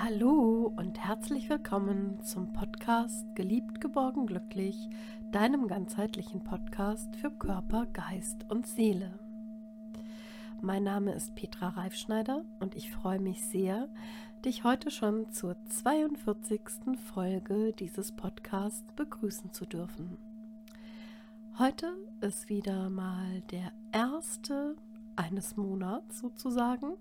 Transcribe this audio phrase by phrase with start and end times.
[0.00, 4.88] Hallo und herzlich willkommen zum Podcast Geliebt, geborgen, glücklich,
[5.32, 9.18] deinem ganzheitlichen Podcast für Körper, Geist und Seele.
[10.62, 13.88] Mein Name ist Petra Reifschneider und ich freue mich sehr,
[14.44, 16.60] dich heute schon zur 42.
[17.12, 20.16] Folge dieses Podcasts begrüßen zu dürfen.
[21.58, 24.76] Heute ist wieder mal der erste
[25.18, 26.94] eines Monats sozusagen.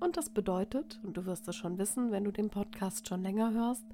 [0.00, 3.52] Und das bedeutet, und du wirst es schon wissen, wenn du den Podcast schon länger
[3.52, 3.84] hörst,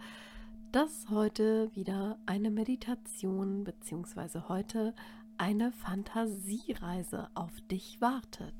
[0.73, 4.43] dass heute wieder eine Meditation bzw.
[4.49, 4.95] heute
[5.39, 8.55] eine Fantasiereise auf dich wartet.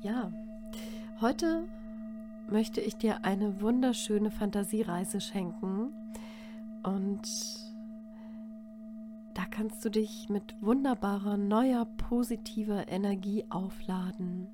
[0.00, 0.32] Ja,
[1.20, 1.68] heute
[2.48, 5.92] möchte ich dir eine wunderschöne Fantasiereise schenken
[6.84, 7.28] und
[9.38, 14.48] da kannst du dich mit wunderbarer, neuer, positiver Energie aufladen.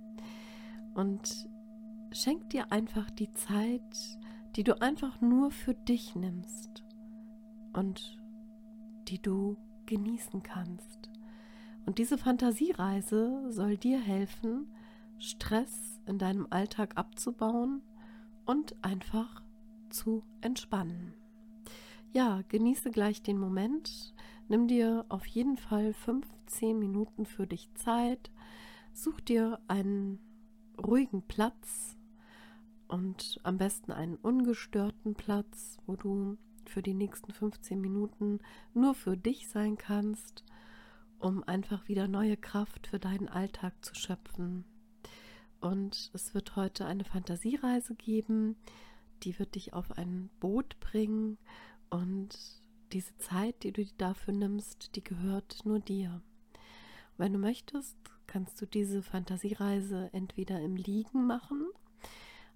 [0.92, 1.48] Und
[2.12, 3.80] schenk dir einfach die Zeit,
[4.56, 6.84] die du einfach nur für dich nimmst
[7.72, 8.18] und
[9.08, 11.10] die du genießen kannst.
[11.86, 14.70] Und diese Fantasiereise soll dir helfen,
[15.18, 17.80] Stress in deinem Alltag abzubauen
[18.44, 19.42] und einfach
[19.88, 21.14] zu entspannen.
[22.12, 24.14] Ja, genieße gleich den Moment,
[24.48, 28.30] Nimm dir auf jeden Fall 15 Minuten für dich Zeit.
[28.92, 30.18] Such dir einen
[30.78, 31.96] ruhigen Platz
[32.88, 36.36] und am besten einen ungestörten Platz, wo du
[36.66, 38.40] für die nächsten 15 Minuten
[38.74, 40.44] nur für dich sein kannst,
[41.18, 44.64] um einfach wieder neue Kraft für deinen Alltag zu schöpfen.
[45.60, 48.56] Und es wird heute eine Fantasiereise geben,
[49.22, 51.38] die wird dich auf ein Boot bringen
[51.88, 52.63] und
[52.94, 56.22] diese Zeit, die du dafür nimmst, die gehört nur dir.
[57.16, 61.66] wenn du möchtest, kannst du diese Fantasiereise entweder im Liegen machen,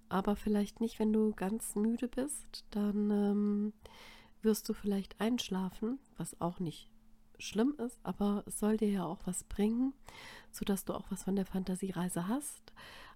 [0.09, 3.73] aber vielleicht nicht, wenn du ganz müde bist, dann ähm,
[4.41, 6.89] wirst du vielleicht einschlafen, was auch nicht
[7.37, 9.93] schlimm ist, aber es soll dir ja auch was bringen,
[10.51, 12.73] sodass du auch was von der Fantasiereise hast.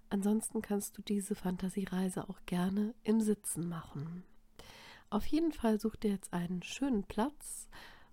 [0.08, 4.24] Ansonsten kannst du diese Fantasiereise auch gerne im Sitzen machen.
[5.14, 7.68] Auf jeden Fall such dir jetzt einen schönen Platz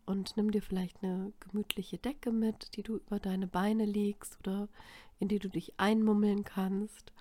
[0.05, 4.69] und nimm dir vielleicht eine gemütliche Decke mit, die du über deine Beine legst oder
[5.17, 7.11] in die du dich einmummeln kannst.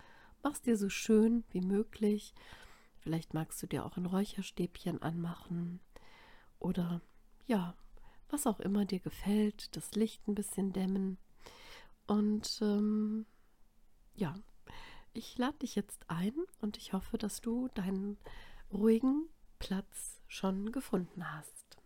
[0.42, 2.34] Mach's dir so schön wie möglich.
[2.98, 5.80] Vielleicht magst du dir auch ein Räucherstäbchen anmachen
[6.58, 7.00] oder
[7.46, 7.74] ja,
[8.28, 11.16] was auch immer dir gefällt, das Licht ein bisschen dämmen.
[12.06, 13.24] Und ähm,
[14.14, 14.34] ja,
[15.14, 18.18] ich lade dich jetzt ein und ich hoffe, dass du deinen
[18.70, 19.30] ruhigen
[19.60, 21.76] Platz schon gefunden hast.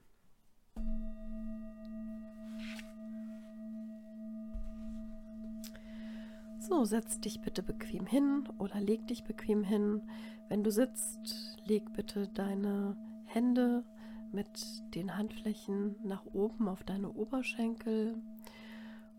[6.60, 10.08] So, setz dich bitte bequem hin oder leg dich bequem hin.
[10.48, 12.96] Wenn du sitzt, leg bitte deine
[13.26, 13.84] Hände
[14.32, 18.16] mit den Handflächen nach oben auf deine Oberschenkel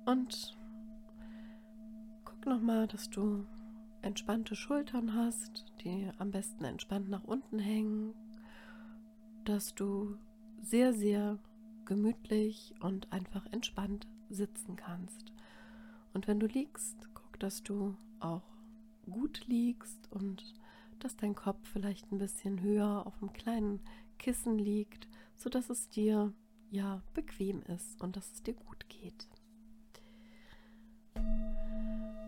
[0.06, 0.58] und
[2.24, 3.46] guck nochmal, dass du
[4.02, 8.14] entspannte Schultern hast, die am besten entspannt nach unten hängen
[9.46, 10.18] dass du
[10.62, 11.40] sehr, sehr
[11.86, 15.32] gemütlich und einfach entspannt sitzen kannst.
[16.14, 18.44] Und wenn du liegst, guck, dass du auch
[19.10, 20.56] gut liegst und
[21.00, 23.82] dass dein Kopf vielleicht ein bisschen höher auf einem kleinen
[24.18, 26.34] Kissen liegt, sodass es dir
[26.72, 29.28] ja bequem ist und dass es dir gut geht.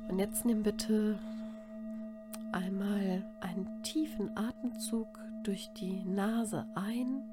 [0.10, 1.20] Und jetzt nimm bitte
[2.52, 5.08] einmal einen tiefen Atemzug
[5.41, 7.24] durch die Nase ein,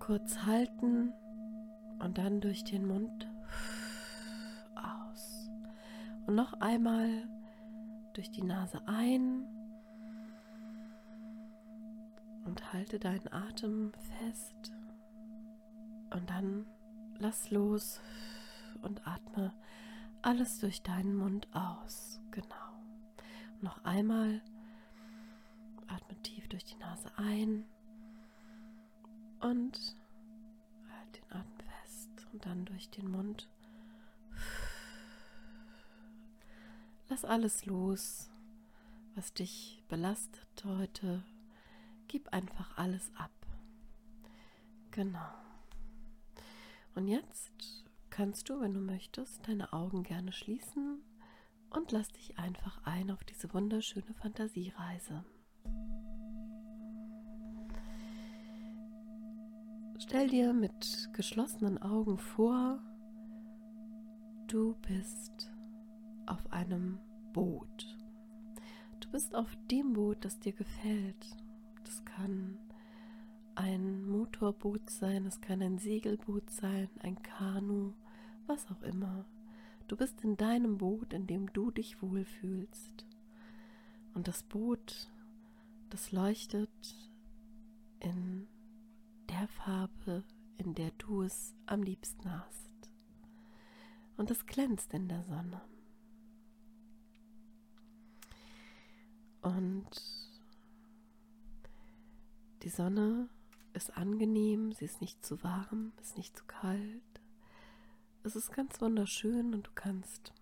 [0.00, 1.14] kurz halten
[1.98, 3.26] und dann durch den Mund
[4.74, 5.48] aus.
[6.26, 7.08] Und noch einmal
[8.12, 9.46] durch die Nase ein
[12.44, 14.74] und halte deinen Atem fest
[16.10, 16.66] und dann
[17.18, 17.98] lass los
[18.82, 19.54] und atme
[20.20, 22.20] alles durch deinen Mund aus.
[22.30, 22.67] Genau.
[23.60, 24.40] Noch einmal
[25.88, 27.64] Atme tief durch die Nase ein
[29.40, 29.96] und
[30.90, 33.48] halt den Atem fest und dann durch den Mund.
[37.08, 38.30] Lass alles los,
[39.14, 41.24] was dich belastet heute.
[42.06, 43.32] Gib einfach alles ab.
[44.92, 45.34] Genau.
[46.94, 47.52] Und jetzt
[48.10, 51.02] kannst du, wenn du möchtest, deine Augen gerne schließen
[51.70, 55.24] und lass dich einfach ein auf diese wunderschöne Fantasiereise.
[60.00, 62.80] Stell dir mit geschlossenen Augen vor,
[64.46, 65.52] du bist
[66.26, 66.98] auf einem
[67.32, 67.98] Boot.
[69.00, 71.36] Du bist auf dem Boot, das dir gefällt.
[71.84, 72.58] Das kann
[73.54, 77.92] ein Motorboot sein, es kann ein Segelboot sein, ein Kanu,
[78.46, 79.26] was auch immer.
[79.88, 83.06] Du bist in deinem Boot, in dem du dich wohlfühlst.
[84.12, 85.10] Und das Boot,
[85.88, 86.68] das leuchtet
[88.00, 88.46] in
[89.30, 90.24] der Farbe,
[90.58, 92.68] in der du es am liebsten hast.
[94.18, 95.62] Und es glänzt in der Sonne.
[99.40, 99.88] Und
[102.62, 103.30] die Sonne
[103.72, 107.07] ist angenehm, sie ist nicht zu warm, ist nicht zu kalt.
[108.24, 110.34] Es ist ganz wunderschön und du kannst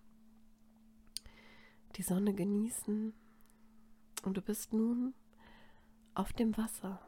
[1.95, 3.13] die Sonne genießen
[4.23, 5.13] und du bist nun
[6.15, 6.99] auf dem Wasser,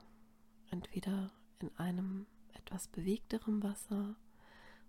[0.70, 4.16] entweder in einem etwas bewegterem Wasser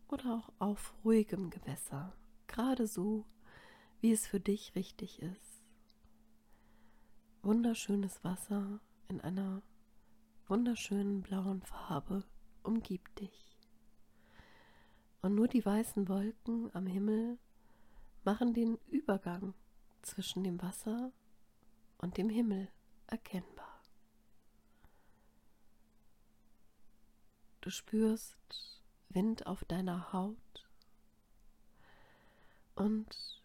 [0.09, 2.15] oder auch auf ruhigem Gewässer,
[2.47, 3.25] gerade so,
[4.01, 5.65] wie es für dich richtig ist.
[7.43, 9.63] Wunderschönes Wasser in einer
[10.47, 12.23] wunderschönen blauen Farbe
[12.63, 13.50] umgibt dich.
[15.23, 17.39] Und nur die weißen Wolken am Himmel
[18.25, 19.55] machen den Übergang
[20.03, 21.13] zwischen dem Wasser
[21.99, 22.69] und dem Himmel
[23.07, 23.83] erkennbar.
[27.61, 30.69] Du spürst Wind auf deiner Haut
[32.75, 33.43] und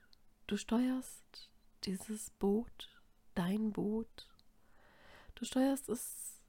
[0.48, 1.51] du steuerst
[1.83, 3.01] dieses Boot,
[3.33, 4.30] dein Boot,
[5.36, 6.42] du steuerst es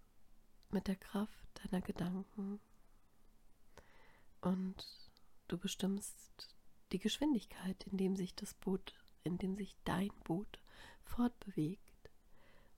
[0.70, 2.60] mit der Kraft deiner Gedanken
[4.42, 5.05] und
[5.48, 6.56] du bestimmst
[6.92, 8.94] die Geschwindigkeit, in dem sich das Boot,
[9.24, 10.60] in dem sich dein Boot
[11.02, 12.10] fortbewegt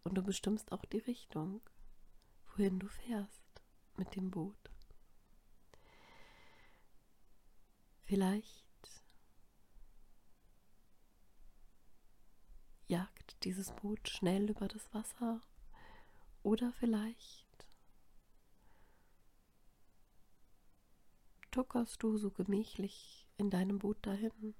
[0.04, 1.60] und du bestimmst auch die Richtung,
[2.56, 3.62] wohin du fährst
[3.96, 4.56] mit dem Boot.
[8.04, 8.66] Vielleicht
[12.86, 15.42] jagt dieses Boot schnell über das Wasser
[16.42, 17.47] oder vielleicht
[21.58, 24.54] tuckerst du so gemächlich in deinem Boot dahin.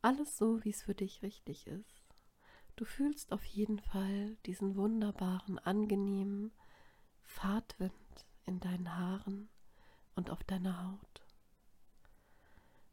[0.00, 2.04] Alles so, wie es für dich richtig ist.
[2.76, 6.52] Du fühlst auf jeden Fall diesen wunderbaren, angenehmen
[7.24, 7.92] Fahrtwind
[8.44, 9.48] in deinen Haaren
[10.14, 11.22] und auf deiner Haut.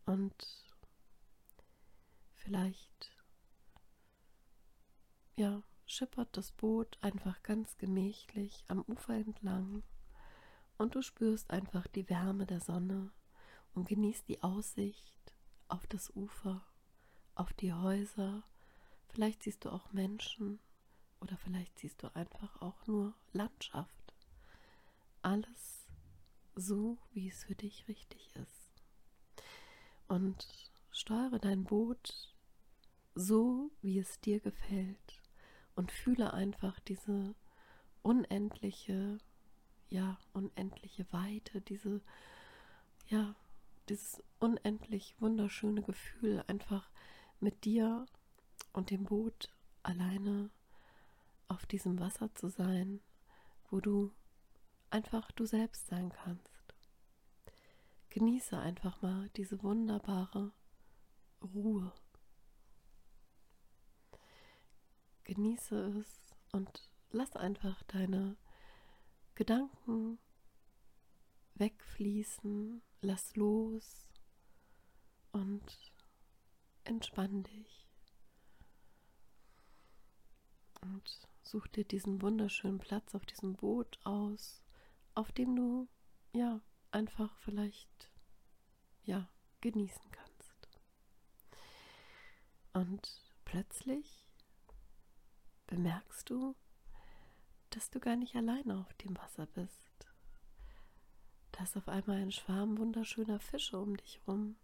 [0.07, 0.33] Und
[2.33, 3.11] vielleicht,
[5.35, 9.83] ja, schippert das Boot einfach ganz gemächlich am Ufer entlang
[10.83, 13.09] und du spürst einfach die Wärme der Sonne
[13.73, 15.33] und genießt die Aussicht
[15.69, 16.61] auf das Ufer,
[17.35, 18.43] auf die Häuser.
[19.07, 20.59] Vielleicht siehst du auch Menschen
[21.21, 24.13] oder vielleicht siehst du einfach auch nur Landschaft.
[25.21, 25.87] Alles
[26.53, 28.83] so, wie es für dich richtig ist.
[30.09, 30.45] Und
[30.91, 32.35] steuere dein Boot
[33.15, 35.21] so, wie es dir gefällt
[35.75, 37.35] und fühle einfach diese
[38.01, 39.19] unendliche
[39.89, 42.01] ja, unendliche Weite, diese,
[43.07, 43.35] ja,
[43.89, 46.89] dieses unendlich wunderschöne Gefühl, einfach
[47.39, 48.05] mit dir
[48.71, 49.53] und dem Boot
[49.83, 50.49] alleine
[51.47, 53.01] auf diesem Wasser zu sein,
[53.69, 54.11] wo du
[54.89, 56.53] einfach du selbst sein kannst.
[58.09, 60.51] Genieße einfach mal diese wunderbare
[61.41, 61.91] Ruhe.
[65.23, 66.21] Genieße es
[66.51, 68.37] und lass einfach deine
[69.35, 70.19] Gedanken
[71.55, 74.07] wegfließen, lass los
[75.31, 75.93] und
[76.83, 77.87] entspann dich.
[80.81, 84.63] Und such dir diesen wunderschönen Platz auf diesem Boot aus,
[85.15, 85.87] auf dem du
[86.33, 86.61] ja
[86.91, 88.11] einfach vielleicht
[89.03, 89.29] ja
[89.61, 90.79] genießen kannst.
[92.73, 94.27] Und plötzlich
[95.67, 96.55] bemerkst du,
[97.75, 100.07] dass du gar nicht alleine auf dem Wasser bist.
[101.51, 104.55] Da ist auf einmal ein Schwarm wunderschöner Fische um dich rum,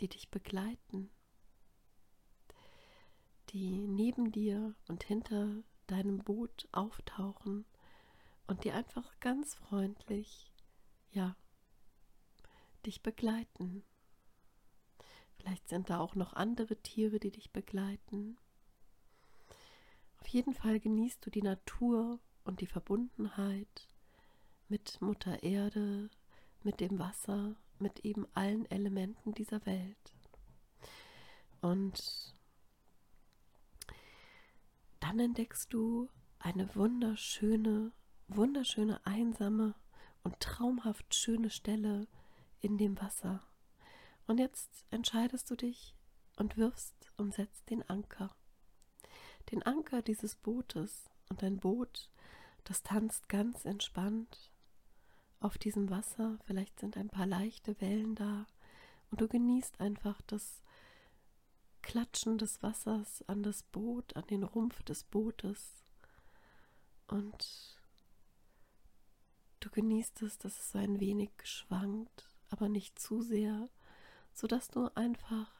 [0.00, 1.10] die dich begleiten,
[3.50, 7.64] die neben dir und hinter deinem Boot auftauchen
[8.46, 10.52] und die einfach ganz freundlich,
[11.12, 11.36] ja,
[12.84, 13.84] dich begleiten.
[15.36, 18.38] Vielleicht sind da auch noch andere Tiere, die dich begleiten.
[20.18, 23.88] Auf jeden Fall genießt du die Natur und die Verbundenheit
[24.68, 26.10] mit Mutter Erde,
[26.62, 30.14] mit dem Wasser, mit eben allen Elementen dieser Welt.
[31.60, 32.34] Und
[35.00, 37.92] dann entdeckst du eine wunderschöne,
[38.28, 39.74] wunderschöne, einsame
[40.22, 42.08] und traumhaft schöne Stelle
[42.60, 43.42] in dem Wasser.
[44.26, 45.94] Und jetzt entscheidest du dich
[46.36, 48.34] und wirfst und setzt den Anker.
[49.50, 52.10] den Anker dieses Bootes und dein Boot,
[52.66, 54.50] das tanzt ganz entspannt
[55.38, 56.38] auf diesem Wasser.
[56.46, 58.46] Vielleicht sind ein paar leichte Wellen da
[59.10, 60.62] und du genießt einfach das
[61.82, 65.84] Klatschen des Wassers an das Boot, an den Rumpf des Bootes.
[67.06, 67.78] Und
[69.60, 73.68] du genießt es, dass es so ein wenig schwankt, aber nicht zu sehr,
[74.34, 75.52] sodass du einfach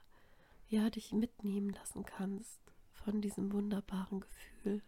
[0.66, 2.58] ja dich mitnehmen lassen kannst
[2.90, 4.82] von diesem wunderbaren Gefühl,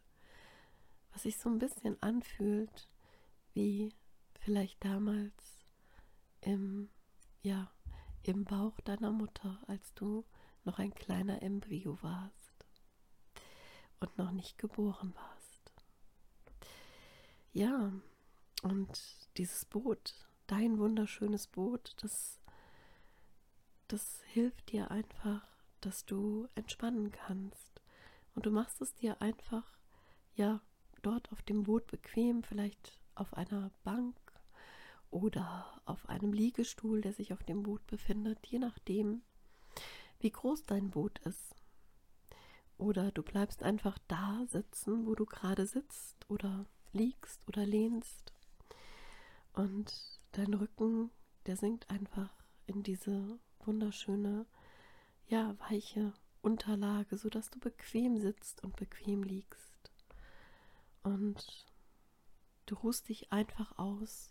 [1.18, 2.88] was sich so ein bisschen anfühlt
[3.52, 3.92] wie
[4.38, 5.34] vielleicht damals
[6.42, 6.90] im
[7.42, 7.72] ja
[8.22, 10.24] im Bauch deiner Mutter, als du
[10.62, 12.66] noch ein kleiner Embryo warst
[13.98, 15.72] und noch nicht geboren warst.
[17.52, 17.92] Ja,
[18.62, 20.14] und dieses Boot,
[20.46, 22.40] dein wunderschönes Boot, das,
[23.88, 25.44] das hilft dir einfach,
[25.80, 27.82] dass du entspannen kannst.
[28.36, 29.66] Und du machst es dir einfach,
[30.36, 30.60] ja,
[31.08, 34.16] dort auf dem Boot bequem, vielleicht auf einer Bank
[35.10, 39.22] oder auf einem Liegestuhl, der sich auf dem Boot befindet, je nachdem,
[40.20, 41.54] wie groß dein Boot ist.
[42.76, 48.34] Oder du bleibst einfach da sitzen, wo du gerade sitzt oder liegst oder lehnst.
[49.54, 51.10] Und dein Rücken,
[51.46, 52.30] der sinkt einfach
[52.66, 54.44] in diese wunderschöne,
[55.26, 56.12] ja, weiche
[56.42, 59.90] Unterlage, sodass du bequem sitzt und bequem liegst.
[61.08, 61.64] Und
[62.66, 64.30] du ruhst dich einfach aus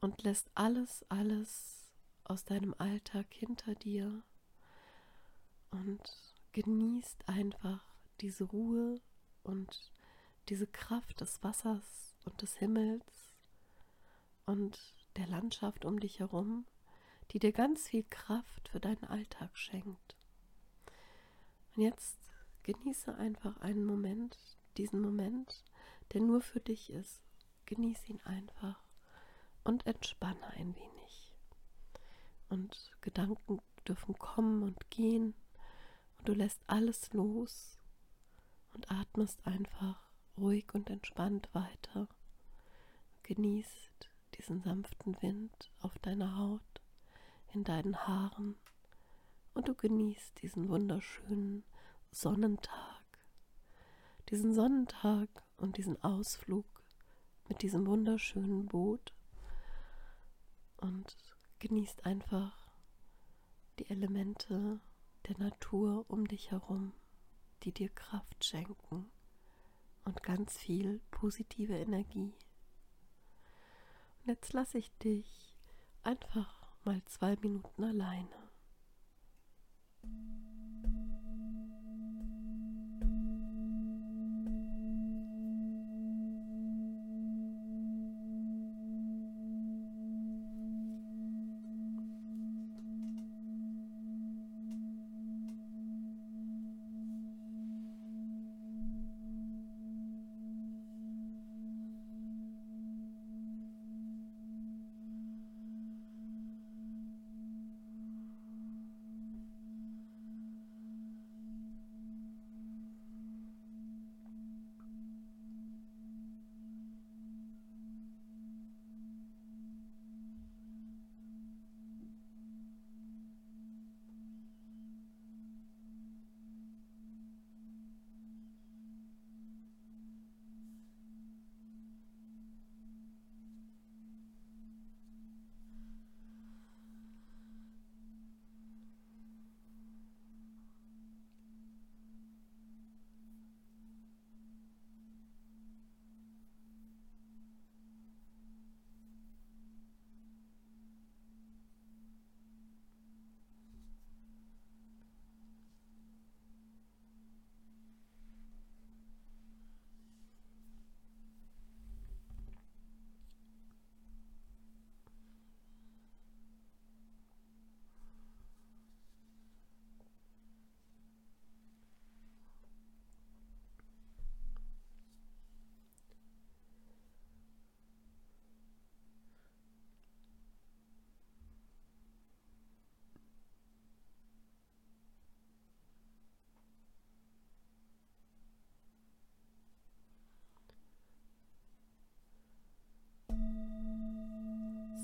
[0.00, 1.92] und lässt alles, alles
[2.24, 4.22] aus deinem Alltag hinter dir
[5.70, 6.00] und
[6.52, 7.84] genießt einfach
[8.22, 9.02] diese Ruhe
[9.42, 9.92] und
[10.48, 13.34] diese Kraft des Wassers und des Himmels
[14.46, 14.80] und
[15.16, 16.64] der Landschaft um dich herum,
[17.32, 20.16] die dir ganz viel Kraft für deinen Alltag schenkt.
[21.76, 22.18] Und jetzt
[22.62, 24.38] genieße einfach einen Moment,
[24.78, 25.62] diesen Moment,
[26.12, 27.22] der nur für dich ist.
[27.66, 28.82] Genieße ihn einfach
[29.64, 31.32] und entspanne ein wenig.
[32.48, 35.34] Und Gedanken dürfen kommen und gehen
[36.18, 37.78] und du lässt alles los
[38.74, 42.08] und atmest einfach ruhig und entspannt weiter.
[43.22, 46.82] Genießt diesen sanften Wind auf deiner Haut,
[47.52, 48.56] in deinen Haaren
[49.54, 51.64] und du genießt diesen wunderschönen
[52.10, 53.04] Sonnentag,
[54.30, 55.28] diesen Sonnentag
[55.60, 56.64] und diesen Ausflug
[57.48, 59.12] mit diesem wunderschönen Boot
[60.78, 61.16] und
[61.58, 62.70] genießt einfach
[63.78, 64.80] die Elemente
[65.28, 66.92] der Natur um dich herum,
[67.62, 69.10] die dir Kraft schenken
[70.04, 72.34] und ganz viel positive Energie.
[74.20, 75.56] Und jetzt lasse ich dich
[76.02, 78.49] einfach mal zwei Minuten alleine.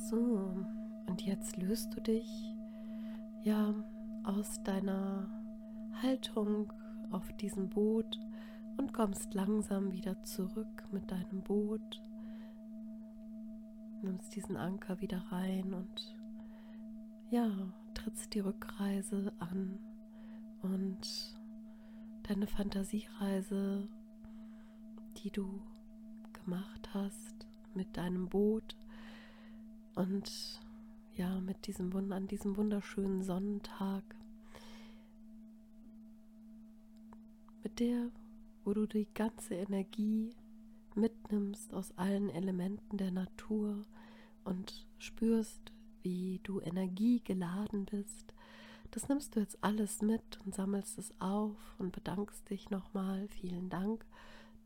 [0.09, 0.55] So,
[1.09, 2.29] und jetzt löst du dich
[3.43, 3.75] ja
[4.23, 5.29] aus deiner
[6.01, 6.73] Haltung
[7.11, 8.21] auf diesem Boot
[8.77, 12.01] und kommst langsam wieder zurück mit deinem Boot.
[14.01, 16.17] Nimmst diesen Anker wieder rein und
[17.31, 17.51] ja,
[17.95, 19.77] trittst die Rückreise an
[20.63, 21.37] und
[22.29, 23.89] deine Fantasiereise,
[25.17, 25.61] die du
[26.33, 28.76] gemacht hast mit deinem Boot
[29.97, 30.61] und
[31.15, 34.05] ja, mit diesem an diesem wunderschönen Sonnentag,
[37.63, 38.11] mit der,
[38.65, 40.37] wo du die ganze Energie
[40.95, 43.85] mitnimmst aus allen Elementen der Natur
[44.45, 45.73] und spürst,
[46.03, 48.35] wie du energiegeladen bist.
[48.91, 53.29] Das nimmst du jetzt alles mit und sammelst es auf und bedankst dich nochmal.
[53.29, 54.05] Vielen Dank,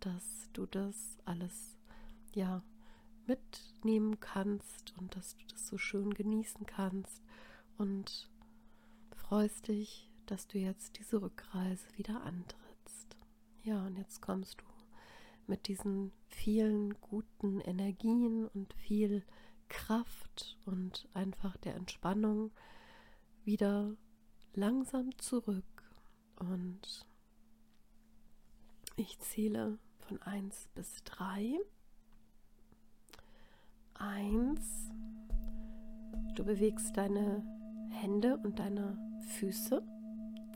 [0.01, 1.79] dass du das alles
[2.35, 2.63] ja
[3.31, 7.23] mitnehmen kannst und dass du das so schön genießen kannst
[7.79, 8.29] und
[9.15, 13.17] freust dich, dass du jetzt diese Rückreise wieder antrittst.
[13.63, 14.65] Ja, und jetzt kommst du
[15.47, 19.25] mit diesen vielen guten Energien und viel
[19.69, 22.51] Kraft und einfach der Entspannung
[23.45, 23.97] wieder
[24.55, 25.65] langsam zurück.
[26.37, 27.07] Und
[28.97, 31.61] ich zähle von 1 bis 3.
[34.01, 34.91] 1.
[36.35, 37.45] Du bewegst deine
[37.91, 39.83] Hände und deine Füße.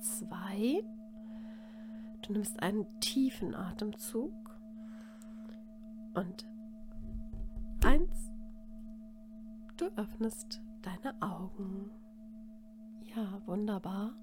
[0.01, 0.83] 2.
[2.23, 4.33] Du nimmst einen tiefen Atemzug.
[6.15, 6.47] Und
[7.85, 8.33] 1.
[9.77, 11.91] Du öffnest deine Augen.
[13.15, 14.15] Ja, wunderbar.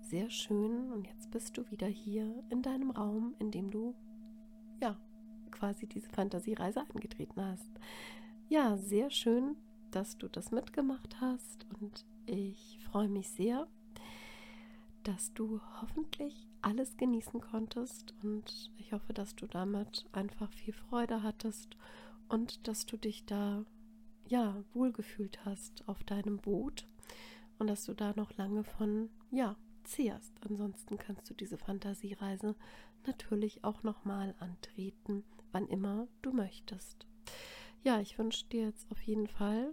[0.00, 0.92] Sehr schön.
[0.92, 3.94] Und jetzt bist du wieder hier in deinem Raum, in dem du
[4.80, 4.96] ja
[5.50, 7.70] quasi diese Fantasiereise angetreten hast.
[8.48, 9.56] Ja, sehr schön,
[9.90, 13.66] dass du das mitgemacht hast und ich freue mich sehr,
[15.02, 21.24] dass du hoffentlich alles genießen konntest und ich hoffe, dass du damit einfach viel Freude
[21.24, 21.76] hattest
[22.28, 23.64] und dass du dich da
[24.28, 26.86] ja, wohlgefühlt hast auf deinem Boot
[27.58, 30.32] und dass du da noch lange von, ja, zehrst.
[30.48, 32.54] Ansonsten kannst du diese Fantasiereise
[33.08, 37.06] natürlich auch nochmal antreten, wann immer du möchtest.
[37.86, 39.72] Ja, ich wünsche dir jetzt auf jeden Fall,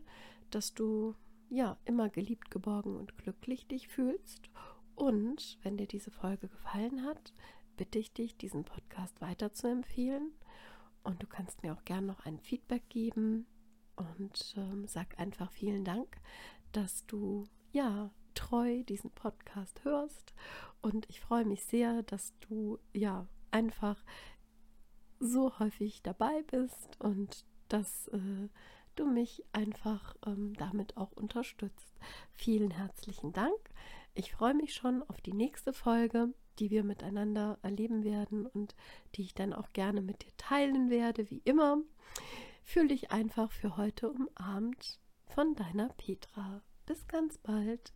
[0.51, 1.15] dass du
[1.49, 4.51] ja immer geliebt, geborgen und glücklich dich fühlst.
[4.93, 7.33] Und wenn dir diese Folge gefallen hat,
[7.75, 10.31] bitte ich dich, diesen Podcast weiter zu empfehlen.
[11.03, 13.47] Und du kannst mir auch gerne noch ein Feedback geben,
[13.95, 16.21] und ähm, sag einfach vielen Dank,
[16.71, 20.35] dass du ja treu diesen Podcast hörst
[20.83, 24.03] und ich freue mich sehr, dass du ja einfach
[25.19, 27.43] so häufig dabei bist und
[27.73, 28.49] dass äh,
[28.95, 31.97] du mich einfach ähm, damit auch unterstützt.
[32.31, 33.57] Vielen herzlichen Dank.
[34.13, 38.75] Ich freue mich schon auf die nächste Folge, die wir miteinander erleben werden und
[39.15, 41.79] die ich dann auch gerne mit dir teilen werde, wie immer.
[42.63, 46.61] Fühl dich einfach für heute umarmt von deiner Petra.
[46.85, 47.91] Bis ganz bald.